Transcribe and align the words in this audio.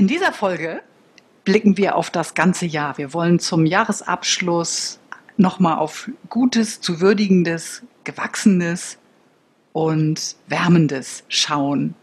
In 0.00 0.06
dieser 0.06 0.32
Folge 0.32 0.80
blicken 1.44 1.76
wir 1.76 1.94
auf 1.94 2.08
das 2.08 2.32
ganze 2.32 2.64
Jahr. 2.64 2.96
Wir 2.96 3.12
wollen 3.12 3.38
zum 3.38 3.66
Jahresabschluss 3.66 4.98
nochmal 5.36 5.76
auf 5.76 6.10
Gutes, 6.30 6.80
zu 6.80 7.02
Würdigendes, 7.02 7.82
Gewachsenes 8.04 8.96
und 9.74 10.36
Wärmendes 10.46 11.24
schauen. 11.28 11.94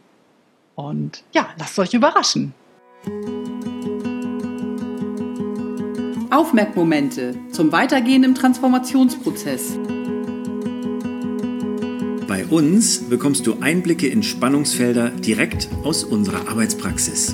Und 0.76 1.24
ja, 1.34 1.50
lasst 1.58 1.80
euch 1.80 1.96
überraschen. 1.96 2.54
Aufmerkmomente 6.30 7.34
zum 7.52 7.72
Weitergehen 7.72 8.24
im 8.24 8.36
Transformationsprozess. 8.36 9.76
Bei 12.28 12.46
uns 12.46 13.00
bekommst 13.10 13.48
du 13.48 13.58
Einblicke 13.62 14.06
in 14.06 14.22
Spannungsfelder 14.22 15.10
direkt 15.10 15.68
aus 15.84 16.04
unserer 16.04 16.48
Arbeitspraxis. 16.48 17.34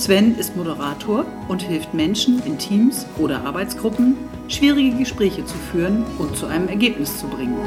Sven 0.00 0.38
ist 0.38 0.56
Moderator 0.56 1.26
und 1.46 1.60
hilft 1.60 1.92
Menschen 1.92 2.42
in 2.46 2.56
Teams 2.56 3.04
oder 3.18 3.44
Arbeitsgruppen, 3.44 4.16
schwierige 4.48 4.96
Gespräche 4.96 5.44
zu 5.44 5.54
führen 5.70 6.06
und 6.16 6.34
zu 6.38 6.46
einem 6.46 6.68
Ergebnis 6.68 7.18
zu 7.18 7.28
bringen. 7.28 7.58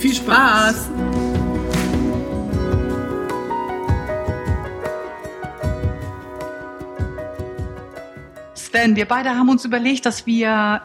Viel 0.00 0.14
Spaß! 0.14 0.88
Sven, 8.54 8.96
wir 8.96 9.04
beide 9.04 9.36
haben 9.36 9.50
uns 9.50 9.66
überlegt, 9.66 10.06
dass 10.06 10.24
wir 10.24 10.80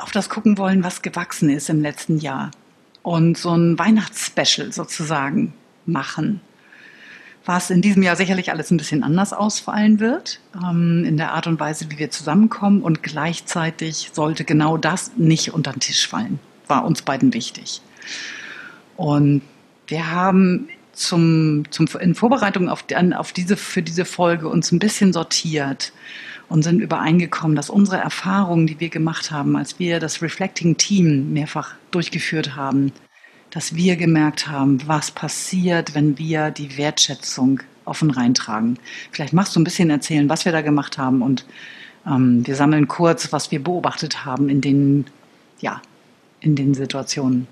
auf 0.00 0.12
das 0.12 0.28
gucken 0.28 0.56
wollen, 0.56 0.84
was 0.84 1.02
gewachsen 1.02 1.50
ist 1.50 1.68
im 1.68 1.82
letzten 1.82 2.18
Jahr. 2.18 2.52
Und 3.02 3.36
so 3.36 3.50
ein 3.50 3.76
Weihnachtsspecial 3.76 4.72
sozusagen 4.72 5.52
machen. 5.84 6.40
Was 7.48 7.70
in 7.70 7.80
diesem 7.80 8.02
Jahr 8.02 8.14
sicherlich 8.14 8.50
alles 8.50 8.70
ein 8.70 8.76
bisschen 8.76 9.02
anders 9.02 9.32
ausfallen 9.32 10.00
wird, 10.00 10.38
ähm, 10.54 11.06
in 11.06 11.16
der 11.16 11.32
Art 11.32 11.46
und 11.46 11.58
Weise, 11.58 11.90
wie 11.90 11.98
wir 11.98 12.10
zusammenkommen. 12.10 12.82
Und 12.82 13.02
gleichzeitig 13.02 14.10
sollte 14.12 14.44
genau 14.44 14.76
das 14.76 15.12
nicht 15.16 15.54
unter 15.54 15.72
den 15.72 15.80
Tisch 15.80 16.06
fallen. 16.06 16.40
War 16.66 16.84
uns 16.84 17.00
beiden 17.00 17.32
wichtig. 17.32 17.80
Und 18.98 19.40
wir 19.86 20.10
haben 20.10 20.68
zum, 20.92 21.62
zum, 21.70 21.86
in 21.98 22.14
Vorbereitung 22.14 22.68
auf, 22.68 22.84
auf 23.16 23.32
diese, 23.32 23.56
für 23.56 23.82
diese 23.82 24.04
Folge 24.04 24.46
uns 24.46 24.70
ein 24.70 24.78
bisschen 24.78 25.14
sortiert 25.14 25.94
und 26.50 26.64
sind 26.64 26.80
übereingekommen, 26.80 27.56
dass 27.56 27.70
unsere 27.70 27.96
Erfahrungen, 27.96 28.66
die 28.66 28.78
wir 28.78 28.90
gemacht 28.90 29.30
haben, 29.30 29.56
als 29.56 29.78
wir 29.78 30.00
das 30.00 30.20
Reflecting 30.20 30.76
Team 30.76 31.32
mehrfach 31.32 31.76
durchgeführt 31.92 32.56
haben, 32.56 32.92
dass 33.50 33.74
wir 33.74 33.96
gemerkt 33.96 34.48
haben, 34.48 34.86
was 34.86 35.10
passiert, 35.10 35.94
wenn 35.94 36.18
wir 36.18 36.50
die 36.50 36.76
Wertschätzung 36.76 37.60
offen 37.84 38.10
reintragen. 38.10 38.78
Vielleicht 39.10 39.32
machst 39.32 39.56
du 39.56 39.60
ein 39.60 39.64
bisschen 39.64 39.90
erzählen, 39.90 40.28
was 40.28 40.44
wir 40.44 40.52
da 40.52 40.60
gemacht 40.60 40.98
haben 40.98 41.22
und 41.22 41.46
ähm, 42.06 42.46
wir 42.46 42.54
sammeln 42.54 42.88
kurz, 42.88 43.32
was 43.32 43.50
wir 43.50 43.62
beobachtet 43.62 44.24
haben 44.24 44.48
in 44.48 44.60
den, 44.60 45.06
ja, 45.60 45.80
in 46.40 46.54
den 46.54 46.74
Situationen. 46.74 47.48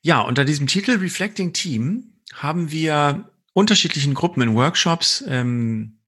Ja, 0.00 0.20
unter 0.20 0.44
diesem 0.44 0.66
Titel 0.66 0.92
Reflecting 0.92 1.52
Team 1.52 2.12
haben 2.34 2.70
wir 2.70 3.28
unterschiedlichen 3.52 4.14
Gruppen 4.14 4.42
in 4.42 4.54
Workshops 4.54 5.24
ähm, 5.26 5.98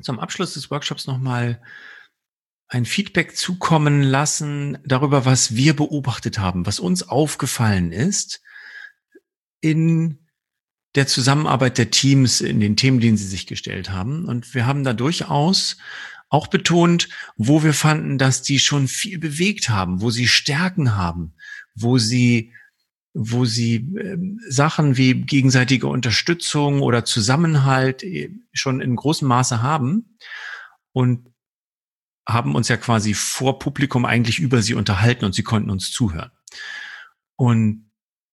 zum 0.00 0.18
Abschluss 0.18 0.54
des 0.54 0.70
Workshops 0.70 1.06
nochmal 1.06 1.60
ein 2.72 2.86
Feedback 2.86 3.36
zukommen 3.36 4.02
lassen 4.02 4.78
darüber, 4.82 5.26
was 5.26 5.54
wir 5.54 5.76
beobachtet 5.76 6.38
haben, 6.38 6.64
was 6.64 6.80
uns 6.80 7.06
aufgefallen 7.06 7.92
ist 7.92 8.40
in 9.60 10.26
der 10.94 11.06
Zusammenarbeit 11.06 11.76
der 11.76 11.90
Teams 11.90 12.40
in 12.40 12.60
den 12.60 12.76
Themen, 12.76 12.98
denen 12.98 13.18
sie 13.18 13.26
sich 13.26 13.46
gestellt 13.46 13.90
haben. 13.90 14.24
Und 14.24 14.54
wir 14.54 14.64
haben 14.64 14.84
da 14.84 14.94
durchaus 14.94 15.76
auch 16.30 16.46
betont, 16.46 17.10
wo 17.36 17.62
wir 17.62 17.74
fanden, 17.74 18.16
dass 18.16 18.40
die 18.40 18.58
schon 18.58 18.88
viel 18.88 19.18
bewegt 19.18 19.68
haben, 19.68 20.00
wo 20.00 20.10
sie 20.10 20.26
Stärken 20.26 20.96
haben, 20.96 21.34
wo 21.74 21.98
sie 21.98 22.52
wo 23.14 23.44
sie 23.44 23.76
äh, 23.98 24.16
Sachen 24.48 24.96
wie 24.96 25.12
gegenseitige 25.12 25.86
Unterstützung 25.86 26.80
oder 26.80 27.04
Zusammenhalt 27.04 28.02
äh, 28.02 28.30
schon 28.54 28.80
in 28.80 28.96
großem 28.96 29.28
Maße 29.28 29.60
haben 29.60 30.16
und 30.92 31.31
haben 32.26 32.54
uns 32.54 32.68
ja 32.68 32.76
quasi 32.76 33.14
vor 33.14 33.58
Publikum 33.58 34.04
eigentlich 34.04 34.38
über 34.38 34.62
sie 34.62 34.74
unterhalten 34.74 35.24
und 35.24 35.34
sie 35.34 35.42
konnten 35.42 35.70
uns 35.70 35.90
zuhören. 35.90 36.30
Und 37.36 37.90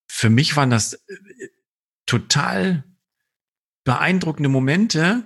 für 0.07 0.29
mich 0.29 0.55
waren 0.55 0.69
das 0.69 0.94
äh, 0.94 1.00
total 2.05 2.83
beeindruckende 3.83 4.49
Momente, 4.49 5.23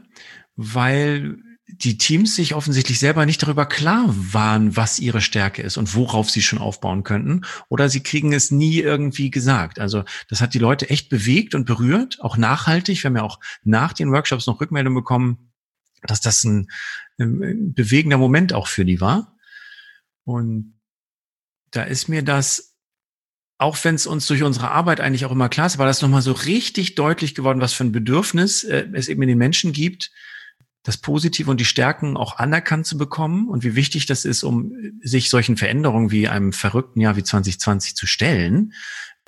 weil 0.56 1.38
die 1.68 1.98
Teams 1.98 2.36
sich 2.36 2.54
offensichtlich 2.54 3.00
selber 3.00 3.26
nicht 3.26 3.42
darüber 3.42 3.66
klar 3.66 4.06
waren, 4.08 4.76
was 4.76 5.00
ihre 5.00 5.22
Stärke 5.22 5.62
ist 5.62 5.78
und 5.78 5.96
worauf 5.96 6.30
sie 6.30 6.42
schon 6.42 6.60
aufbauen 6.60 7.04
könnten. 7.04 7.42
Oder 7.70 7.90
sie 7.90 8.04
kriegen 8.04 8.34
es 8.34 8.52
nie 8.52 8.80
irgendwie 8.80 9.32
gesagt. 9.32 9.80
Also 9.80 10.04
das 10.30 10.42
hat 10.42 10.54
die 10.54 10.60
Leute 10.60 10.90
echt 10.90 11.10
bewegt 11.10 11.56
und 11.56 11.66
berührt, 11.66 12.20
auch 12.22 12.38
nachhaltig. 12.38 13.02
Wir 13.02 13.10
haben 13.10 13.16
ja 13.16 13.24
auch 13.24 13.40
nach 13.64 13.94
den 13.94 14.12
Workshops 14.12 14.46
noch 14.46 14.62
Rückmeldungen 14.62 14.96
bekommen, 14.96 15.52
dass 16.04 16.22
das 16.22 16.44
ein, 16.44 16.70
ein 17.20 17.74
bewegender 17.74 18.18
Moment 18.18 18.54
auch 18.54 18.68
für 18.68 18.86
die 18.86 19.02
war. 19.02 19.38
Und 20.26 20.80
da 21.72 21.84
ist 21.84 22.08
mir 22.08 22.24
das, 22.24 22.76
auch 23.58 23.78
wenn 23.84 23.96
es 23.96 24.08
uns 24.08 24.28
durch 24.28 24.44
unsere 24.44 24.72
Arbeit 24.72 25.00
eigentlich 25.00 25.26
auch 25.26 25.32
immer 25.32 25.50
klar 25.50 25.68
ist, 25.68 25.78
war 25.78 25.86
das 25.86 26.02
nochmal 26.02 26.22
so 26.22 26.32
richtig 26.32 26.96
deutlich 26.96 27.36
geworden, 27.36 27.62
was 27.62 27.74
für 27.74 27.84
ein 27.84 27.92
Bedürfnis 27.92 28.64
äh, 28.64 28.88
es 28.94 29.08
eben 29.08 29.22
in 29.22 29.30
den 29.30 29.38
Menschen 29.38 29.74
gibt, 29.74 30.12
das 30.84 30.98
Positive 30.98 31.50
und 31.50 31.60
die 31.60 31.66
Stärken 31.66 32.18
auch 32.18 32.38
anerkannt 32.38 32.86
zu 32.86 32.98
bekommen 32.98 33.48
und 33.48 33.64
wie 33.64 33.76
wichtig 33.76 34.06
das 34.06 34.26
ist, 34.26 34.44
um 34.44 34.74
sich 35.02 35.30
solchen 35.30 35.56
Veränderungen 35.56 36.12
wie 36.12 36.28
einem 36.28 36.52
verrückten 36.52 37.00
Jahr 37.00 37.16
wie 37.16 37.24
2020 37.24 37.96
zu 37.96 38.06
stellen, 38.06 38.74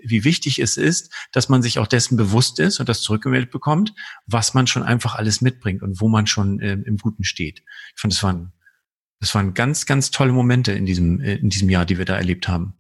wie 0.02 0.24
wichtig 0.24 0.60
es 0.60 0.78
ist, 0.78 1.14
dass 1.32 1.50
man 1.50 1.62
sich 1.62 1.80
auch 1.80 1.88
dessen 1.88 2.18
bewusst 2.18 2.60
ist 2.60 2.80
und 2.80 2.90
das 2.90 3.02
zurückgemeldet 3.02 3.52
bekommt, 3.52 3.94
was 4.26 4.54
man 4.54 4.68
schon 4.68 4.84
einfach 4.84 5.16
alles 5.16 5.42
mitbringt 5.42 5.82
und 5.82 6.02
wo 6.02 6.08
man 6.08 6.28
schon 6.28 6.60
äh, 6.60 6.74
im 6.74 6.98
Guten 6.98 7.24
steht. 7.24 7.64
Ich 7.96 8.02
fand, 8.02 8.14
das 8.14 8.24
waren, 8.24 8.54
das 9.20 9.34
waren 9.34 9.54
ganz, 9.54 9.86
ganz 9.86 10.12
tolle 10.12 10.34
Momente 10.34 10.72
in 10.74 10.86
diesem, 10.86 11.22
äh, 11.22 11.36
in 11.36 11.50
diesem 11.50 11.70
Jahr, 11.70 11.86
die 11.86 11.98
wir 11.98 12.06
da 12.06 12.16
erlebt 12.16 12.48
haben. 12.48 12.74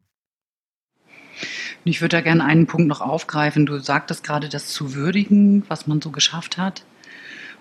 Ich 1.83 2.01
würde 2.01 2.17
da 2.17 2.21
gerne 2.21 2.43
einen 2.43 2.65
Punkt 2.65 2.87
noch 2.87 3.01
aufgreifen. 3.01 3.65
Du 3.65 3.79
sagtest 3.79 4.23
gerade 4.23 4.49
das 4.49 4.67
zu 4.67 4.95
würdigen, 4.95 5.63
was 5.67 5.85
man 5.85 6.01
so 6.01 6.09
geschafft 6.09 6.57
hat 6.57 6.83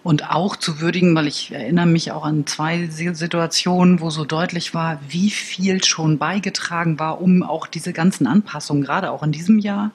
und 0.04 0.30
auch 0.30 0.54
zu 0.54 0.80
würdigen, 0.80 1.16
weil 1.16 1.26
ich 1.26 1.50
erinnere 1.50 1.86
mich 1.86 2.12
auch 2.12 2.24
an 2.24 2.46
zwei 2.46 2.86
Situationen, 2.88 4.00
wo 4.00 4.10
so 4.10 4.24
deutlich 4.26 4.74
war, 4.74 5.00
wie 5.08 5.30
viel 5.30 5.82
schon 5.82 6.18
beigetragen 6.18 6.98
war, 6.98 7.22
um 7.22 7.42
auch 7.42 7.66
diese 7.66 7.94
ganzen 7.94 8.26
Anpassungen, 8.26 8.84
gerade 8.84 9.10
auch 9.10 9.22
in 9.22 9.32
diesem 9.32 9.58
Jahr, 9.58 9.92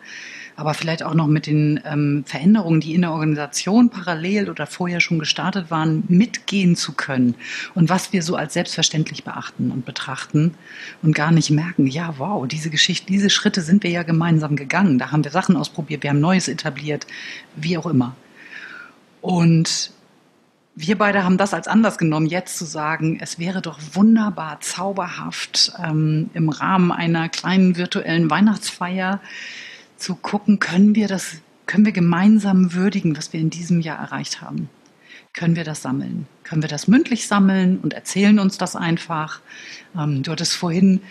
aber 0.56 0.74
vielleicht 0.74 1.04
auch 1.04 1.14
noch 1.14 1.28
mit 1.28 1.46
den 1.46 1.80
ähm, 1.86 2.24
Veränderungen, 2.26 2.82
die 2.82 2.96
in 2.96 3.02
der 3.02 3.12
Organisation 3.12 3.92
parallel 3.92 4.50
oder 4.50 4.66
vorher 4.66 5.00
schon 5.00 5.20
gestartet 5.20 5.70
waren, 5.70 6.04
mitgehen 6.08 6.76
zu 6.76 6.94
können 6.94 7.36
und 7.76 7.88
was 7.90 8.12
wir 8.12 8.24
so 8.24 8.36
als 8.36 8.56
selbstverständlich 8.56 9.24
beachten 9.24 9.70
und 9.70 9.86
betrachten 9.86 10.56
und 11.04 11.14
gar 11.14 11.32
nicht 11.32 11.52
merken, 11.52 11.86
ja, 11.86 12.16
wow, 12.18 12.48
diese 12.48 12.72
Geschichte, 12.72 13.06
diese 13.06 13.30
Schritte 13.30 13.62
sind 13.62 13.84
wir 13.84 13.92
ja 13.92 14.02
gemeinsam 14.02 14.56
gegangen. 14.56 14.98
Da 14.98 15.12
haben 15.12 15.24
wir 15.24 15.32
Sachen 15.32 15.56
ausprobiert, 15.56 16.02
wir 16.02 16.10
haben 16.10 16.20
Neues 16.20 16.48
etabliert, 16.48 17.06
wie 17.56 17.78
auch 17.78 17.86
immer. 17.86 18.16
Und 19.22 19.92
wir 20.82 20.98
beide 20.98 21.26
haben 21.26 21.38
das 21.38 21.54
als 21.54 21.68
Anlass 21.68 21.98
genommen, 21.98 22.26
jetzt 22.26 22.58
zu 22.58 22.64
sagen, 22.64 23.18
es 23.20 23.38
wäre 23.38 23.62
doch 23.62 23.78
wunderbar, 23.92 24.62
zauberhaft, 24.62 25.74
ähm, 25.78 26.30
im 26.34 26.48
Rahmen 26.48 26.94
einer 26.94 27.28
kleinen 27.28 27.76
virtuellen 27.76 28.30
Weihnachtsfeier 28.30 29.20
zu 29.98 30.16
gucken, 30.16 30.60
können 30.60 30.96
wir 30.96 31.10
das, 31.10 31.42
können 31.66 31.84
wir 31.84 31.92
gemeinsam 31.92 32.74
würdigen, 32.74 33.18
was 33.18 33.34
wir 33.34 33.42
in 33.42 33.50
diesem 33.50 33.82
Jahr 33.82 34.00
erreicht 34.00 34.42
haben? 34.42 34.70
Können 35.34 35.58
wir 35.58 35.66
das 35.66 35.82
sammeln? 35.82 36.28
Können 36.44 36.62
wir 36.62 36.70
das 36.70 36.88
mündlich 36.88 37.28
sammeln 37.28 37.80
und 37.80 37.94
erzählen 37.94 38.40
uns 38.40 38.58
das 38.58 38.78
einfach? 38.78 39.42
Ähm, 39.98 40.24
du 40.24 40.32
hattest 40.32 40.56
vorhin 40.56 41.02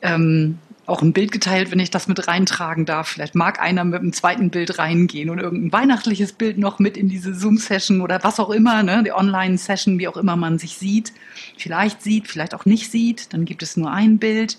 ähm, 0.00 0.58
auch 0.86 1.02
ein 1.02 1.12
Bild 1.12 1.32
geteilt, 1.32 1.70
wenn 1.70 1.78
ich 1.78 1.90
das 1.90 2.08
mit 2.08 2.28
reintragen 2.28 2.84
darf. 2.84 3.08
Vielleicht 3.08 3.34
mag 3.34 3.60
einer 3.60 3.84
mit 3.84 4.00
einem 4.00 4.12
zweiten 4.12 4.50
Bild 4.50 4.78
reingehen 4.78 5.30
und 5.30 5.38
irgendein 5.38 5.72
weihnachtliches 5.72 6.32
Bild 6.32 6.58
noch 6.58 6.78
mit 6.78 6.96
in 6.96 7.08
diese 7.08 7.34
Zoom-Session 7.34 8.00
oder 8.00 8.22
was 8.22 8.38
auch 8.38 8.50
immer, 8.50 8.82
ne, 8.82 9.02
die 9.02 9.12
Online-Session, 9.12 9.98
wie 9.98 10.08
auch 10.08 10.16
immer 10.16 10.36
man 10.36 10.58
sich 10.58 10.76
sieht, 10.76 11.12
vielleicht 11.56 12.02
sieht, 12.02 12.28
vielleicht 12.28 12.54
auch 12.54 12.66
nicht 12.66 12.90
sieht. 12.90 13.32
Dann 13.32 13.44
gibt 13.44 13.62
es 13.62 13.76
nur 13.76 13.90
ein 13.90 14.18
Bild 14.18 14.58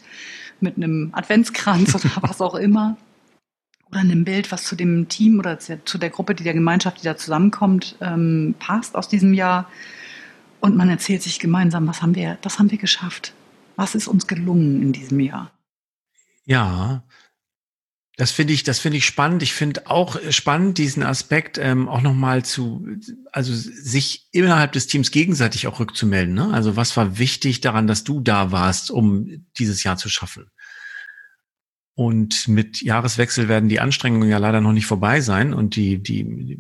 mit 0.60 0.78
einem 0.78 1.10
Adventskranz 1.14 1.94
oder 2.06 2.12
was 2.22 2.42
auch 2.42 2.56
immer. 2.56 2.98
Oder 3.92 4.00
einem 4.00 4.26
Bild, 4.26 4.52
was 4.52 4.64
zu 4.64 4.76
dem 4.76 5.08
Team 5.10 5.38
oder 5.38 5.60
zu 5.60 5.98
der 6.00 6.10
Gruppe, 6.10 6.34
die 6.34 6.44
der 6.44 6.56
Gemeinschaft, 6.56 7.02
die 7.02 7.06
da 7.06 7.18
zusammenkommt, 7.18 7.98
ähm, 8.02 8.56
passt 8.58 8.96
aus 8.96 9.08
diesem 9.08 9.34
Jahr. 9.34 9.70
Und 10.60 10.76
man 10.76 10.90
erzählt 10.90 11.22
sich 11.22 11.40
gemeinsam, 11.40 11.88
was 11.88 12.02
haben 12.02 12.16
wir, 12.16 12.40
das 12.42 12.58
haben 12.58 12.72
wir 12.72 12.80
geschafft. 12.80 13.34
Was 13.76 13.94
ist 13.94 14.08
uns 14.08 14.26
gelungen 14.26 14.82
in 14.82 14.92
diesem 14.92 15.20
Jahr? 15.20 15.52
Ja, 16.46 17.04
das 18.18 18.32
finde 18.32 18.54
ich, 18.54 18.64
das 18.64 18.80
finde 18.80 18.98
ich 18.98 19.06
spannend. 19.06 19.44
Ich 19.44 19.54
finde 19.54 19.88
auch 19.88 20.18
spannend 20.30 20.78
diesen 20.78 21.04
Aspekt 21.04 21.58
ähm, 21.58 21.90
auch 21.90 22.02
nochmal 22.02 22.46
zu, 22.46 22.88
also 23.34 23.54
sich 23.54 24.30
innerhalb 24.32 24.72
des 24.72 24.88
Teams 24.88 25.12
gegenseitig 25.12 25.68
auch 25.68 25.82
rückzumelden. 25.82 26.34
Ne? 26.34 26.54
Also 26.54 26.78
was 26.78 26.96
war 26.96 27.18
wichtig 27.18 27.60
daran, 27.60 27.88
dass 27.88 28.06
du 28.06 28.22
da 28.22 28.52
warst, 28.52 28.90
um 28.90 29.46
dieses 29.58 29.84
Jahr 29.84 29.98
zu 29.98 30.08
schaffen? 30.08 30.50
Und 31.98 32.50
mit 32.50 32.82
Jahreswechsel 32.82 33.48
werden 33.48 33.70
die 33.70 33.80
Anstrengungen 33.80 34.30
ja 34.30 34.38
leider 34.38 34.60
noch 34.60 34.74
nicht 34.74 34.86
vorbei 34.86 35.22
sein 35.22 35.54
und 35.54 35.78
die, 35.78 36.02
die 36.04 36.60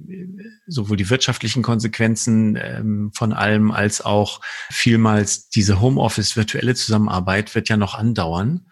sowohl 0.65 0.95
die 0.95 1.09
wirtschaftlichen 1.09 1.61
Konsequenzen 1.61 2.57
ähm, 2.61 3.11
von 3.13 3.33
allem 3.33 3.71
als 3.71 3.99
auch 4.01 4.39
vielmals 4.69 5.49
diese 5.49 5.81
Homeoffice 5.81 6.37
virtuelle 6.37 6.73
Zusammenarbeit 6.73 7.53
wird 7.53 7.67
ja 7.67 7.75
noch 7.75 7.95
andauern. 7.95 8.65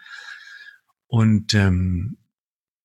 Und 1.14 1.54
ähm, 1.54 2.18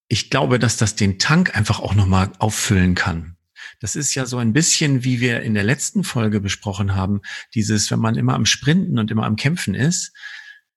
ich 0.07 0.29
glaube, 0.29 0.59
dass 0.59 0.77
das 0.77 0.95
den 0.95 1.17
Tank 1.17 1.57
einfach 1.57 1.79
auch 1.79 1.95
nochmal 1.95 2.31
auffüllen 2.37 2.93
kann. 2.93 3.37
Das 3.79 3.95
ist 3.95 4.13
ja 4.13 4.27
so 4.27 4.37
ein 4.37 4.53
bisschen, 4.53 5.03
wie 5.03 5.19
wir 5.19 5.41
in 5.41 5.55
der 5.55 5.63
letzten 5.63 6.03
Folge 6.03 6.39
besprochen 6.39 6.93
haben, 6.93 7.21
dieses, 7.55 7.89
wenn 7.89 7.97
man 7.97 8.13
immer 8.13 8.35
am 8.35 8.45
Sprinten 8.45 8.99
und 8.99 9.09
immer 9.09 9.23
am 9.23 9.35
Kämpfen 9.35 9.73
ist, 9.73 10.13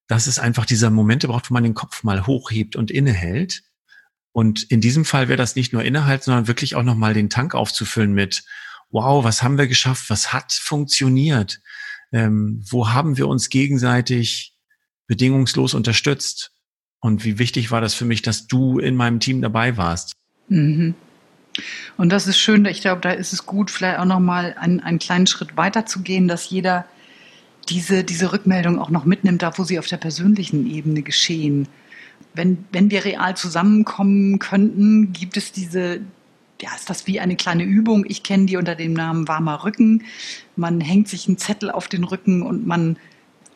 dass 0.06 0.28
es 0.28 0.38
einfach 0.38 0.64
dieser 0.64 0.88
Momente 0.88 1.28
braucht, 1.28 1.50
wo 1.50 1.52
man 1.52 1.62
den 1.62 1.75
Kopf 1.75 2.04
mal 2.04 2.26
hochhebt 2.26 2.75
und 2.75 2.90
innehält. 2.90 3.62
Und 4.32 4.62
in 4.62 4.81
diesem 4.81 5.04
Fall 5.04 5.28
wäre 5.28 5.37
das 5.37 5.54
nicht 5.54 5.75
nur 5.75 5.84
Inhalt, 5.84 6.22
sondern 6.22 6.49
wirklich 6.49 6.75
auch 6.75 6.82
nochmal 6.82 7.12
den 7.12 7.28
Tank 7.28 7.54
aufzufüllen 7.54 8.14
mit, 8.14 8.44
wow, 8.88 9.25
was 9.25 9.43
haben 9.43 9.58
wir 9.58 9.66
geschafft? 9.66 10.08
Was 10.08 10.32
hat 10.32 10.54
funktioniert? 10.54 11.60
Ähm, 12.12 12.64
wo 12.66 12.88
haben 12.88 13.19
wir 13.19 13.28
uns 13.28 13.50
gegenseitig 13.50 14.56
bedingungslos 15.06 15.75
unterstützt? 15.75 16.52
Und 17.02 17.25
wie 17.25 17.40
wichtig 17.40 17.72
war 17.72 17.81
das 17.81 17.94
für 17.94 18.04
mich, 18.04 18.22
dass 18.22 18.46
du 18.46 18.78
in 18.78 18.94
meinem 18.94 19.19
Team 19.19 19.43
dabei 19.43 19.76
warst? 19.76 20.12
Mhm. 20.49 20.94
Und 21.99 22.10
das 22.10 22.28
ist 22.28 22.38
schön, 22.38 22.64
ich 22.64 22.81
glaube, 22.81 23.00
da 23.00 23.10
ist 23.10 23.32
es 23.32 23.44
gut, 23.44 23.70
vielleicht 23.70 23.99
auch 23.99 24.04
nochmal 24.04 24.54
einen, 24.58 24.81
einen 24.81 25.00
kleinen 25.00 25.26
Schritt 25.26 25.56
weiter 25.56 25.84
zu 25.84 26.00
gehen, 26.00 26.28
dass 26.28 26.49
jeder 26.49 26.87
diese, 27.69 28.04
diese 28.04 28.32
Rückmeldung 28.32 28.78
auch 28.78 28.88
noch 28.88 29.04
mitnimmt, 29.04 29.43
da 29.43 29.58
wo 29.58 29.64
sie 29.64 29.81
auf 29.81 29.88
der 29.88 29.96
persönlichen 29.96 30.70
Ebene 30.70 31.02
geschehen. 31.02 31.66
Wenn, 32.34 32.64
wenn 32.70 32.90
wir 32.90 33.04
real 33.04 33.37
zusammenkommen 33.37 34.38
könnten, 34.38 35.12
gibt 35.12 35.37
es 35.37 35.50
diese, 35.50 36.00
ja, 36.60 36.70
ist 36.76 36.88
das 36.88 37.08
wie 37.08 37.19
eine 37.19 37.34
kleine 37.34 37.64
Übung. 37.64 38.04
Ich 38.08 38.22
kenne 38.22 38.46
die 38.46 38.56
unter 38.56 38.76
dem 38.76 38.93
Namen 38.93 39.26
warmer 39.26 39.64
Rücken. 39.64 40.04
Man 40.54 40.81
hängt 40.81 41.08
sich 41.08 41.26
einen 41.26 41.37
Zettel 41.37 41.70
auf 41.70 41.88
den 41.88 42.04
Rücken 42.04 42.43
und 42.43 42.64
man 42.64 42.96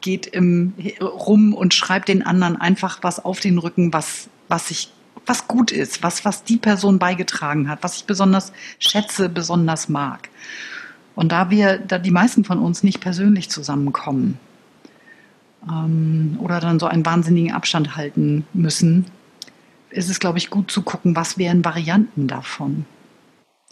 geht 0.07 0.27
im, 0.29 0.73
rum 1.01 1.53
und 1.53 1.75
schreibt 1.75 2.07
den 2.07 2.25
anderen 2.25 2.57
einfach 2.57 3.01
was 3.03 3.25
auf 3.25 3.41
den 3.41 3.59
Rücken, 3.59 3.93
was, 3.93 4.29
was 4.47 4.71
ich 4.71 4.93
was 5.29 5.49
gut 5.49 5.73
ist, 5.73 6.05
was, 6.05 6.25
was 6.25 6.45
die 6.45 6.59
Person 6.59 7.01
beigetragen 7.01 7.69
hat, 7.69 7.83
was 7.83 7.97
ich 7.97 8.05
besonders 8.05 8.53
schätze, 8.79 9.29
besonders 9.29 9.89
mag. 9.89 10.29
Und 11.17 11.33
da 11.33 11.51
wir, 11.51 11.79
da 11.79 11.99
die 11.99 12.13
meisten 12.13 12.45
von 12.45 12.61
uns 12.61 12.85
nicht 12.85 13.01
persönlich 13.01 13.51
zusammenkommen 13.51 14.39
ähm, 15.69 16.39
oder 16.39 16.61
dann 16.61 16.79
so 16.79 16.87
einen 16.87 17.05
wahnsinnigen 17.05 17.53
Abstand 17.53 17.97
halten 17.97 18.47
müssen, 18.53 19.07
ist 19.91 20.09
es, 20.09 20.21
glaube 20.21 20.39
ich, 20.39 20.51
gut 20.51 20.71
zu 20.71 20.83
gucken, 20.83 21.17
was 21.17 21.37
wären 21.37 21.65
Varianten 21.65 22.29
davon. 22.29 22.85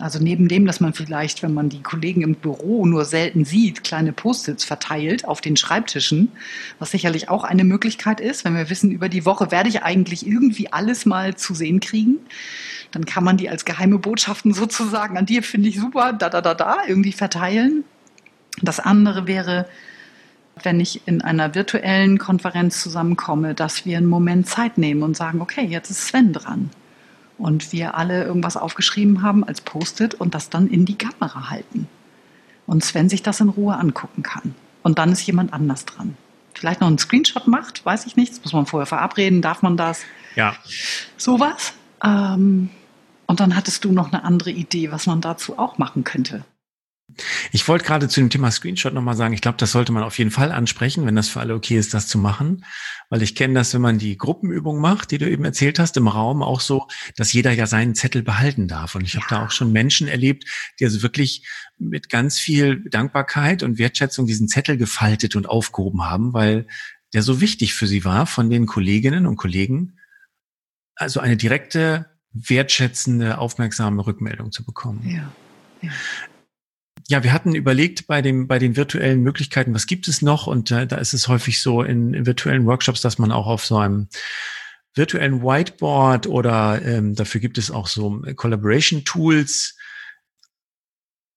Also 0.00 0.18
neben 0.18 0.48
dem, 0.48 0.66
dass 0.66 0.80
man 0.80 0.92
vielleicht, 0.92 1.44
wenn 1.44 1.54
man 1.54 1.68
die 1.68 1.82
Kollegen 1.82 2.22
im 2.22 2.34
Büro 2.34 2.84
nur 2.84 3.04
selten 3.04 3.44
sieht, 3.44 3.84
kleine 3.84 4.12
Post-its 4.12 4.64
verteilt 4.64 5.24
auf 5.24 5.40
den 5.40 5.56
Schreibtischen, 5.56 6.32
was 6.80 6.90
sicherlich 6.90 7.28
auch 7.28 7.44
eine 7.44 7.62
Möglichkeit 7.62 8.20
ist, 8.20 8.44
wenn 8.44 8.56
wir 8.56 8.70
wissen, 8.70 8.90
über 8.90 9.08
die 9.08 9.24
Woche 9.24 9.52
werde 9.52 9.68
ich 9.68 9.84
eigentlich 9.84 10.26
irgendwie 10.26 10.72
alles 10.72 11.06
mal 11.06 11.36
zu 11.36 11.54
sehen 11.54 11.78
kriegen, 11.78 12.18
dann 12.90 13.04
kann 13.04 13.22
man 13.22 13.36
die 13.36 13.48
als 13.48 13.64
geheime 13.64 13.98
Botschaften 13.98 14.52
sozusagen 14.52 15.16
an 15.16 15.26
dir 15.26 15.44
finde 15.44 15.68
ich 15.68 15.78
super, 15.78 16.12
da 16.12 16.28
da 16.28 16.40
da 16.40 16.54
da 16.54 16.78
irgendwie 16.88 17.12
verteilen. 17.12 17.84
Das 18.62 18.80
andere 18.80 19.28
wäre, 19.28 19.68
wenn 20.60 20.80
ich 20.80 21.06
in 21.06 21.22
einer 21.22 21.54
virtuellen 21.54 22.18
Konferenz 22.18 22.82
zusammenkomme, 22.82 23.54
dass 23.54 23.86
wir 23.86 23.96
einen 23.98 24.08
Moment 24.08 24.48
Zeit 24.48 24.76
nehmen 24.76 25.04
und 25.04 25.16
sagen, 25.16 25.40
okay, 25.40 25.64
jetzt 25.64 25.90
ist 25.90 26.08
Sven 26.08 26.32
dran 26.32 26.70
und 27.38 27.72
wir 27.72 27.96
alle 27.96 28.24
irgendwas 28.24 28.56
aufgeschrieben 28.56 29.22
haben 29.22 29.44
als 29.44 29.60
Post-it 29.60 30.14
und 30.14 30.34
das 30.34 30.50
dann 30.50 30.68
in 30.68 30.84
die 30.84 30.96
Kamera 30.96 31.50
halten. 31.50 31.88
Und 32.66 32.84
Sven 32.84 33.08
sich 33.08 33.22
das 33.22 33.40
in 33.40 33.48
Ruhe 33.48 33.76
angucken 33.76 34.22
kann. 34.22 34.54
Und 34.82 34.98
dann 34.98 35.12
ist 35.12 35.26
jemand 35.26 35.52
anders 35.52 35.84
dran. 35.84 36.16
Vielleicht 36.54 36.80
noch 36.80 36.88
einen 36.88 36.98
Screenshot 36.98 37.46
macht, 37.46 37.84
weiß 37.84 38.06
ich 38.06 38.16
nicht. 38.16 38.32
Das 38.32 38.44
muss 38.44 38.52
man 38.52 38.66
vorher 38.66 38.86
verabreden. 38.86 39.42
Darf 39.42 39.62
man 39.62 39.76
das? 39.76 40.02
Ja. 40.36 40.54
Sowas. 41.16 41.74
Ähm, 42.02 42.70
und 43.26 43.40
dann 43.40 43.56
hattest 43.56 43.84
du 43.84 43.92
noch 43.92 44.12
eine 44.12 44.24
andere 44.24 44.50
Idee, 44.50 44.92
was 44.92 45.06
man 45.06 45.20
dazu 45.20 45.58
auch 45.58 45.78
machen 45.78 46.04
könnte. 46.04 46.44
Ich 47.52 47.66
wollte 47.68 47.84
gerade 47.84 48.08
zu 48.08 48.20
dem 48.20 48.30
Thema 48.30 48.50
Screenshot 48.50 48.92
nochmal 48.92 49.16
sagen, 49.16 49.34
ich 49.34 49.40
glaube, 49.40 49.58
das 49.58 49.72
sollte 49.72 49.92
man 49.92 50.02
auf 50.02 50.18
jeden 50.18 50.30
Fall 50.30 50.52
ansprechen, 50.52 51.06
wenn 51.06 51.16
das 51.16 51.28
für 51.28 51.40
alle 51.40 51.54
okay 51.54 51.76
ist, 51.76 51.94
das 51.94 52.08
zu 52.08 52.18
machen. 52.18 52.64
Weil 53.10 53.22
ich 53.22 53.34
kenne 53.34 53.54
das, 53.54 53.74
wenn 53.74 53.80
man 53.80 53.98
die 53.98 54.16
Gruppenübung 54.16 54.80
macht, 54.80 55.10
die 55.10 55.18
du 55.18 55.28
eben 55.28 55.44
erzählt 55.44 55.78
hast, 55.78 55.96
im 55.96 56.08
Raum 56.08 56.42
auch 56.42 56.60
so, 56.60 56.88
dass 57.16 57.32
jeder 57.32 57.52
ja 57.52 57.66
seinen 57.66 57.94
Zettel 57.94 58.22
behalten 58.22 58.68
darf. 58.68 58.94
Und 58.94 59.02
ich 59.02 59.14
ja. 59.14 59.20
habe 59.20 59.28
da 59.28 59.46
auch 59.46 59.50
schon 59.50 59.72
Menschen 59.72 60.08
erlebt, 60.08 60.44
die 60.80 60.84
also 60.84 61.02
wirklich 61.02 61.46
mit 61.78 62.08
ganz 62.08 62.38
viel 62.38 62.82
Dankbarkeit 62.88 63.62
und 63.62 63.78
Wertschätzung 63.78 64.26
diesen 64.26 64.48
Zettel 64.48 64.76
gefaltet 64.76 65.36
und 65.36 65.48
aufgehoben 65.48 66.04
haben, 66.04 66.32
weil 66.32 66.66
der 67.12 67.22
so 67.22 67.40
wichtig 67.40 67.74
für 67.74 67.86
sie 67.86 68.04
war, 68.04 68.26
von 68.26 68.50
den 68.50 68.66
Kolleginnen 68.66 69.26
und 69.26 69.36
Kollegen, 69.36 69.98
also 70.96 71.20
eine 71.20 71.36
direkte, 71.36 72.06
wertschätzende, 72.32 73.38
aufmerksame 73.38 74.04
Rückmeldung 74.04 74.50
zu 74.50 74.64
bekommen. 74.64 75.08
Ja. 75.08 75.90
Ja 77.08 77.22
wir 77.22 77.32
hatten 77.32 77.54
überlegt 77.54 78.06
bei 78.06 78.22
dem 78.22 78.46
bei 78.46 78.58
den 78.58 78.76
virtuellen 78.76 79.22
Möglichkeiten, 79.22 79.74
was 79.74 79.86
gibt 79.86 80.08
es 80.08 80.22
noch? 80.22 80.46
Und 80.46 80.70
äh, 80.70 80.86
da 80.86 80.96
ist 80.96 81.14
es 81.14 81.28
häufig 81.28 81.60
so 81.60 81.82
in, 81.82 82.14
in, 82.14 82.26
virtuellen 82.26 82.66
Workshops, 82.66 83.00
dass 83.00 83.18
man 83.18 83.32
auch 83.32 83.46
auf 83.46 83.64
so 83.64 83.76
einem 83.76 84.08
virtuellen 84.94 85.42
Whiteboard 85.42 86.26
oder 86.26 86.80
ähm, 86.82 87.14
dafür 87.14 87.40
gibt 87.40 87.58
es 87.58 87.70
auch 87.70 87.88
so 87.88 88.22
Collaboration 88.36 89.04
Tools 89.04 89.76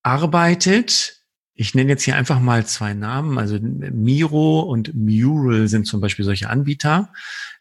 arbeitet. 0.03 1.15
Ich 1.53 1.73
nenne 1.73 1.89
jetzt 1.89 2.03
hier 2.03 2.15
einfach 2.15 2.39
mal 2.39 2.67
zwei 2.67 2.93
Namen. 2.93 3.39
Also 3.39 3.57
Miro 3.59 4.59
und 4.59 4.93
Mural 4.93 5.67
sind 5.67 5.87
zum 5.87 6.01
Beispiel 6.01 6.23
solche 6.23 6.51
Anbieter. 6.51 7.11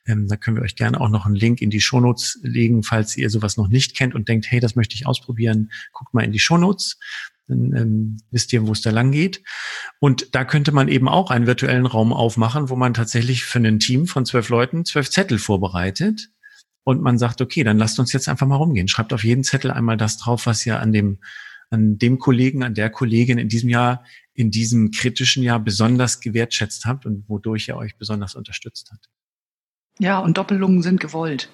Ähm, 0.06 0.28
da 0.28 0.36
können 0.36 0.56
wir 0.56 0.62
euch 0.62 0.76
gerne 0.76 1.00
auch 1.00 1.08
noch 1.08 1.24
einen 1.24 1.34
Link 1.34 1.62
in 1.62 1.70
die 1.70 1.80
Shownotes 1.80 2.38
legen, 2.42 2.82
falls 2.82 3.16
ihr 3.16 3.30
sowas 3.30 3.56
noch 3.56 3.68
nicht 3.68 3.96
kennt 3.96 4.14
und 4.14 4.28
denkt, 4.28 4.50
hey, 4.50 4.60
das 4.60 4.76
möchte 4.76 4.94
ich 4.94 5.06
ausprobieren. 5.06 5.72
Guckt 5.92 6.12
mal 6.12 6.24
in 6.24 6.32
die 6.32 6.38
Shownotes 6.38 6.98
dann 7.48 7.74
ähm, 7.76 8.16
wisst 8.30 8.52
ihr, 8.52 8.66
wo 8.66 8.72
es 8.72 8.82
da 8.82 8.90
lang 8.90 9.12
geht. 9.12 9.42
Und 10.00 10.34
da 10.34 10.44
könnte 10.44 10.72
man 10.72 10.88
eben 10.88 11.08
auch 11.08 11.30
einen 11.30 11.46
virtuellen 11.46 11.86
Raum 11.86 12.12
aufmachen, 12.12 12.68
wo 12.68 12.76
man 12.76 12.94
tatsächlich 12.94 13.44
für 13.44 13.58
ein 13.58 13.78
Team 13.78 14.06
von 14.06 14.26
zwölf 14.26 14.48
Leuten 14.48 14.84
zwölf 14.84 15.10
Zettel 15.10 15.38
vorbereitet. 15.38 16.28
Und 16.84 17.02
man 17.02 17.18
sagt, 17.18 17.40
okay, 17.40 17.64
dann 17.64 17.78
lasst 17.78 17.98
uns 17.98 18.12
jetzt 18.12 18.28
einfach 18.28 18.46
mal 18.46 18.56
rumgehen. 18.56 18.88
Schreibt 18.88 19.12
auf 19.12 19.24
jeden 19.24 19.44
Zettel 19.44 19.70
einmal 19.70 19.96
das 19.96 20.18
drauf, 20.18 20.46
was 20.46 20.64
ihr 20.66 20.80
an 20.80 20.92
dem, 20.92 21.18
an 21.70 21.98
dem 21.98 22.18
Kollegen, 22.18 22.62
an 22.62 22.74
der 22.74 22.90
Kollegin 22.90 23.38
in 23.38 23.48
diesem 23.48 23.68
Jahr, 23.68 24.04
in 24.34 24.50
diesem 24.50 24.90
kritischen 24.90 25.42
Jahr 25.42 25.58
besonders 25.58 26.20
gewertschätzt 26.20 26.84
habt 26.84 27.06
und 27.06 27.28
wodurch 27.28 27.68
er 27.68 27.76
euch 27.76 27.96
besonders 27.96 28.34
unterstützt 28.34 28.92
hat. 28.92 29.08
Ja, 29.98 30.18
und 30.18 30.36
Doppelungen 30.38 30.82
sind 30.82 31.00
gewollt. 31.00 31.48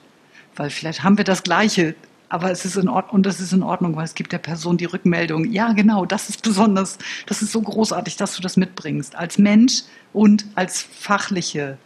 Weil 0.57 0.69
vielleicht 0.69 1.03
haben 1.03 1.17
wir 1.17 1.25
das 1.25 1.45
Gleiche 1.45 1.95
aber 2.33 2.51
es 2.51 2.65
ist 2.65 2.77
in 2.77 2.89
Ordnung 2.89 3.17
und 3.17 3.27
das 3.27 3.41
ist 3.41 3.53
in 3.53 3.63
Ordnung, 3.63 3.95
weil 3.95 4.07
es 4.07 4.15
gibt 4.15 4.33
der 4.33 4.39
Person 4.39 4.79
die 4.79 4.87
Rückmeldung, 4.87 5.53
ja 5.53 5.75
genau, 5.75 6.07
das 6.07 6.31
ist 6.31 6.43
besonders, 6.43 6.97
das 7.27 7.43
ist 7.43 7.53
so 7.53 7.61
großartig, 7.61 8.17
dass 8.17 8.35
du 8.35 8.41
das 8.41 8.57
mitbringst, 8.57 9.15
als 9.17 9.37
Mensch 9.37 9.83
und 10.15 10.47
als 10.55 10.81
fachliche 10.81 11.77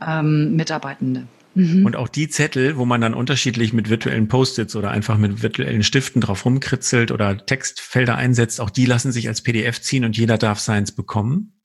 ähm, 0.00 0.54
Mitarbeitende. 0.54 1.26
Mhm. 1.56 1.84
Und 1.84 1.96
auch 1.96 2.06
die 2.06 2.28
Zettel, 2.28 2.76
wo 2.76 2.84
man 2.84 3.00
dann 3.00 3.14
unterschiedlich 3.14 3.72
mit 3.72 3.90
virtuellen 3.90 4.28
Post-its 4.28 4.76
oder 4.76 4.92
einfach 4.92 5.18
mit 5.18 5.42
virtuellen 5.42 5.82
Stiften 5.82 6.20
drauf 6.20 6.44
rumkritzelt 6.44 7.10
oder 7.10 7.44
Textfelder 7.44 8.14
einsetzt, 8.14 8.60
auch 8.60 8.70
die 8.70 8.86
lassen 8.86 9.10
sich 9.10 9.26
als 9.26 9.42
PDF 9.42 9.80
ziehen 9.80 10.04
und 10.04 10.16
jeder 10.16 10.38
darf 10.38 10.60
seins 10.60 10.92
bekommen. 10.92 11.60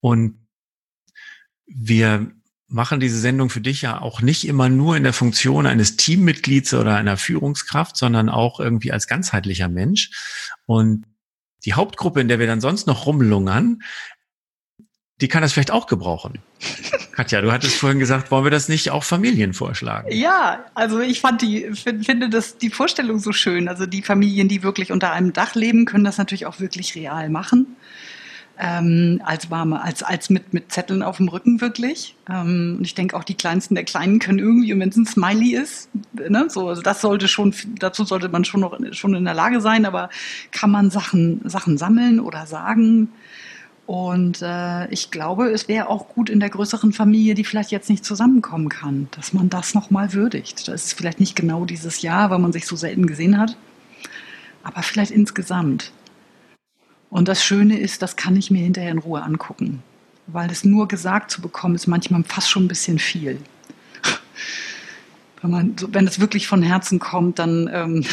Und 0.00 0.44
wir 1.66 2.32
machen 2.68 3.00
diese 3.00 3.18
Sendung 3.18 3.48
für 3.48 3.60
dich 3.60 3.82
ja 3.82 4.00
auch 4.00 4.20
nicht 4.20 4.46
immer 4.46 4.68
nur 4.68 4.96
in 4.96 5.04
der 5.04 5.12
Funktion 5.12 5.66
eines 5.66 5.96
Teammitglieds 5.96 6.74
oder 6.74 6.96
einer 6.96 7.16
Führungskraft, 7.16 7.96
sondern 7.96 8.28
auch 8.28 8.58
irgendwie 8.58 8.92
als 8.92 9.06
ganzheitlicher 9.06 9.68
Mensch. 9.68 10.10
Und 10.66 11.04
die 11.64 11.74
Hauptgruppe, 11.74 12.20
in 12.20 12.28
der 12.28 12.38
wir 12.38 12.46
dann 12.46 12.60
sonst 12.60 12.86
noch 12.86 13.06
rumlungern, 13.06 13.82
die 15.20 15.28
kann 15.28 15.42
das 15.42 15.52
vielleicht 15.52 15.70
auch 15.70 15.86
gebrauchen. 15.86 16.40
Katja, 17.12 17.40
du 17.40 17.50
hattest 17.50 17.76
vorhin 17.76 17.98
gesagt, 17.98 18.30
wollen 18.30 18.44
wir 18.44 18.50
das 18.50 18.68
nicht 18.68 18.90
auch 18.90 19.02
Familien 19.02 19.54
vorschlagen? 19.54 20.12
Ja, 20.12 20.66
also 20.74 21.00
ich 21.00 21.20
fand 21.20 21.40
die, 21.40 21.70
finde 21.72 22.28
das, 22.28 22.58
die 22.58 22.68
Vorstellung 22.68 23.18
so 23.18 23.32
schön. 23.32 23.68
Also 23.68 23.86
die 23.86 24.02
Familien, 24.02 24.48
die 24.48 24.62
wirklich 24.62 24.92
unter 24.92 25.12
einem 25.12 25.32
Dach 25.32 25.54
leben, 25.54 25.86
können 25.86 26.04
das 26.04 26.18
natürlich 26.18 26.44
auch 26.44 26.60
wirklich 26.60 26.94
real 26.94 27.30
machen. 27.30 27.76
Ähm, 28.58 29.20
als 29.22 29.50
warme, 29.50 29.82
als, 29.82 30.02
als 30.02 30.30
mit, 30.30 30.54
mit 30.54 30.72
Zetteln 30.72 31.02
auf 31.02 31.18
dem 31.18 31.28
Rücken 31.28 31.60
wirklich. 31.60 32.16
Ähm, 32.26 32.76
und 32.78 32.86
ich 32.86 32.94
denke 32.94 33.14
auch 33.14 33.24
die 33.24 33.34
Kleinsten 33.34 33.74
der 33.74 33.84
Kleinen 33.84 34.18
können 34.18 34.38
irgendwie, 34.38 34.78
wenn 34.78 34.88
es 34.88 34.96
ein 34.96 35.04
Smiley 35.04 35.54
ist, 35.56 35.90
ne, 36.14 36.46
so, 36.48 36.68
also 36.68 36.80
das 36.80 37.02
sollte 37.02 37.28
schon, 37.28 37.54
dazu 37.78 38.04
sollte 38.04 38.30
man 38.30 38.46
schon 38.46 38.60
noch 38.60 38.78
schon 38.92 39.14
in 39.14 39.26
der 39.26 39.34
Lage 39.34 39.60
sein, 39.60 39.84
aber 39.84 40.08
kann 40.52 40.70
man 40.70 40.90
Sachen, 40.90 41.42
Sachen 41.44 41.76
sammeln 41.76 42.18
oder 42.18 42.46
sagen, 42.46 43.10
und 43.86 44.42
äh, 44.42 44.88
ich 44.88 45.12
glaube, 45.12 45.50
es 45.50 45.68
wäre 45.68 45.88
auch 45.88 46.08
gut 46.08 46.28
in 46.28 46.40
der 46.40 46.50
größeren 46.50 46.92
Familie, 46.92 47.34
die 47.34 47.44
vielleicht 47.44 47.70
jetzt 47.70 47.88
nicht 47.88 48.04
zusammenkommen 48.04 48.68
kann, 48.68 49.08
dass 49.12 49.32
man 49.32 49.48
das 49.48 49.74
nochmal 49.74 50.12
würdigt. 50.12 50.66
Das 50.66 50.86
ist 50.86 50.94
vielleicht 50.94 51.20
nicht 51.20 51.36
genau 51.36 51.64
dieses 51.64 52.02
Jahr, 52.02 52.30
weil 52.30 52.40
man 52.40 52.52
sich 52.52 52.66
so 52.66 52.74
selten 52.74 53.06
gesehen 53.06 53.38
hat, 53.38 53.56
aber 54.64 54.82
vielleicht 54.82 55.12
insgesamt. 55.12 55.92
Und 57.10 57.28
das 57.28 57.44
Schöne 57.44 57.78
ist, 57.78 58.02
das 58.02 58.16
kann 58.16 58.36
ich 58.36 58.50
mir 58.50 58.62
hinterher 58.62 58.90
in 58.90 58.98
Ruhe 58.98 59.22
angucken, 59.22 59.82
weil 60.26 60.50
es 60.50 60.64
nur 60.64 60.88
gesagt 60.88 61.30
zu 61.30 61.40
bekommen, 61.40 61.74
ist 61.74 61.86
manchmal 61.86 62.24
fast 62.24 62.50
schon 62.50 62.64
ein 62.64 62.68
bisschen 62.68 62.98
viel. 62.98 63.38
Wenn, 65.42 65.50
man, 65.50 65.76
wenn 65.92 66.06
es 66.06 66.18
wirklich 66.18 66.48
von 66.48 66.62
Herzen 66.62 66.98
kommt, 66.98 67.38
dann, 67.38 67.70
ähm, 67.72 68.04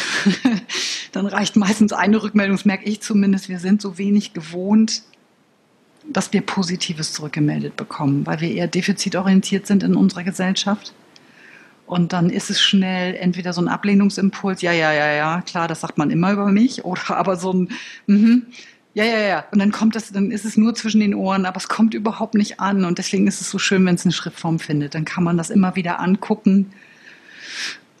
dann 1.12 1.26
reicht 1.26 1.56
meistens 1.56 1.92
eine 1.92 2.22
Rückmeldung, 2.22 2.56
das 2.56 2.64
merke 2.64 2.84
ich 2.84 3.00
zumindest. 3.00 3.48
Wir 3.48 3.58
sind 3.58 3.82
so 3.82 3.98
wenig 3.98 4.34
gewohnt, 4.34 5.02
dass 6.06 6.32
wir 6.32 6.42
Positives 6.42 7.12
zurückgemeldet 7.12 7.76
bekommen, 7.76 8.26
weil 8.26 8.40
wir 8.40 8.50
eher 8.50 8.68
defizitorientiert 8.68 9.66
sind 9.66 9.82
in 9.82 9.96
unserer 9.96 10.22
Gesellschaft. 10.22 10.92
Und 11.86 12.12
dann 12.12 12.30
ist 12.30 12.50
es 12.50 12.60
schnell 12.62 13.14
entweder 13.14 13.52
so 13.52 13.60
ein 13.60 13.68
Ablehnungsimpuls, 13.68 14.62
ja, 14.62 14.72
ja, 14.72 14.92
ja, 14.92 15.12
ja, 15.12 15.40
klar, 15.42 15.68
das 15.68 15.80
sagt 15.80 15.98
man 15.98 16.10
immer 16.10 16.32
über 16.32 16.46
mich, 16.46 16.84
oder 16.84 17.16
aber 17.16 17.36
so 17.36 17.52
ein, 17.52 17.68
mhm, 18.06 18.46
ja, 18.94 19.04
ja, 19.04 19.18
ja. 19.18 19.44
Und 19.50 19.58
dann 19.58 19.72
kommt 19.72 19.96
das, 19.96 20.12
dann 20.12 20.30
ist 20.30 20.44
es 20.44 20.56
nur 20.56 20.74
zwischen 20.74 21.00
den 21.00 21.14
Ohren, 21.14 21.46
aber 21.46 21.56
es 21.56 21.68
kommt 21.68 21.94
überhaupt 21.94 22.34
nicht 22.34 22.60
an. 22.60 22.84
Und 22.84 22.98
deswegen 22.98 23.26
ist 23.26 23.40
es 23.40 23.50
so 23.50 23.58
schön, 23.58 23.84
wenn 23.84 23.96
es 23.96 24.04
eine 24.04 24.12
Schriftform 24.12 24.60
findet. 24.60 24.94
Dann 24.94 25.04
kann 25.04 25.24
man 25.24 25.36
das 25.36 25.50
immer 25.50 25.74
wieder 25.74 26.00
angucken 26.00 26.72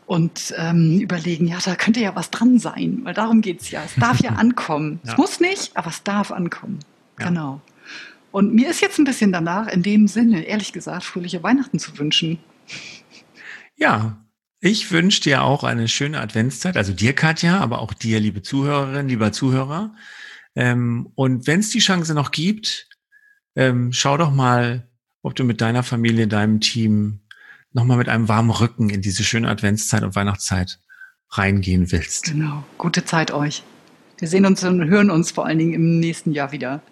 und 0.06 0.54
ähm, 0.56 1.00
überlegen, 1.00 1.46
ja, 1.46 1.58
da 1.64 1.74
könnte 1.74 2.00
ja 2.00 2.14
was 2.14 2.30
dran 2.30 2.58
sein, 2.58 3.00
weil 3.02 3.14
darum 3.14 3.40
geht 3.40 3.62
es 3.62 3.70
ja. 3.70 3.82
Es 3.84 3.94
darf 3.96 4.20
ja 4.20 4.30
ankommen. 4.36 5.00
Ja. 5.02 5.12
Es 5.12 5.18
muss 5.18 5.40
nicht, 5.40 5.76
aber 5.76 5.88
es 5.88 6.02
darf 6.04 6.30
ankommen. 6.30 6.78
Ja. 7.18 7.28
Genau. 7.28 7.60
Und 8.30 8.54
mir 8.54 8.68
ist 8.68 8.80
jetzt 8.80 8.98
ein 8.98 9.04
bisschen 9.04 9.32
danach, 9.32 9.68
in 9.68 9.82
dem 9.82 10.08
Sinne, 10.08 10.42
ehrlich 10.44 10.72
gesagt, 10.72 11.04
fröhliche 11.04 11.42
Weihnachten 11.42 11.78
zu 11.78 11.96
wünschen. 11.98 12.38
Ja, 13.76 14.18
ich 14.60 14.90
wünsche 14.90 15.20
dir 15.22 15.42
auch 15.42 15.62
eine 15.64 15.88
schöne 15.88 16.20
Adventszeit, 16.20 16.76
also 16.76 16.92
dir, 16.92 17.14
Katja, 17.14 17.60
aber 17.60 17.80
auch 17.80 17.94
dir, 17.94 18.18
liebe 18.18 18.42
Zuhörerin, 18.42 19.08
lieber 19.08 19.32
Zuhörer. 19.32 19.94
Ähm, 20.54 21.10
und 21.14 21.46
wenn 21.46 21.60
es 21.60 21.70
die 21.70 21.80
Chance 21.80 22.14
noch 22.14 22.30
gibt, 22.30 22.88
ähm, 23.56 23.92
schau 23.92 24.16
doch 24.16 24.32
mal, 24.32 24.88
ob 25.22 25.34
du 25.34 25.44
mit 25.44 25.60
deiner 25.60 25.82
Familie, 25.82 26.28
deinem 26.28 26.60
Team 26.60 27.20
nochmal 27.72 27.96
mit 27.96 28.08
einem 28.08 28.28
warmen 28.28 28.50
Rücken 28.50 28.90
in 28.90 29.02
diese 29.02 29.24
schöne 29.24 29.48
Adventszeit 29.48 30.02
und 30.02 30.14
Weihnachtszeit 30.14 30.78
reingehen 31.30 31.90
willst. 31.90 32.24
Genau. 32.24 32.64
Gute 32.78 33.04
Zeit 33.04 33.32
euch. 33.32 33.62
Wir 34.18 34.28
sehen 34.28 34.46
uns 34.46 34.62
und 34.62 34.84
hören 34.88 35.10
uns 35.10 35.32
vor 35.32 35.46
allen 35.46 35.58
Dingen 35.58 35.74
im 35.74 35.98
nächsten 35.98 36.32
Jahr 36.32 36.52
wieder. 36.52 36.82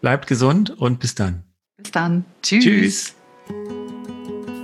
Bleibt 0.00 0.26
gesund 0.26 0.70
und 0.70 0.98
bis 1.00 1.14
dann. 1.14 1.44
Bis 1.76 1.90
dann. 1.90 2.24
Tschüss. 2.42 2.64
Tschüss. 2.64 3.14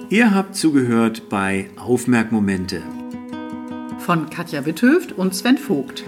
Ihr 0.09 0.35
habt 0.35 0.55
zugehört 0.55 1.29
bei 1.29 1.69
Aufmerkmomente 1.77 2.83
von 3.99 4.31
Katja 4.31 4.65
Witthöft 4.65 5.13
und 5.13 5.35
Sven 5.35 5.59
Vogt. 5.59 6.05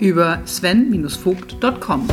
über 0.00 0.42
sven-vogt.com. 0.44 2.08